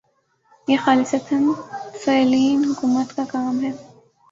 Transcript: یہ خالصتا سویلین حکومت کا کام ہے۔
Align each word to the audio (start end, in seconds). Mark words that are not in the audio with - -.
یہ 0.67 0.77
خالصتا 0.77 1.37
سویلین 2.01 2.59
حکومت 2.69 3.15
کا 3.15 3.23
کام 3.31 3.59
ہے۔ 3.61 3.71